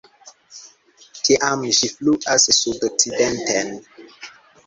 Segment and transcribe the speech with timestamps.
[1.25, 3.73] Tiam ĝi fluas sudokcidenten.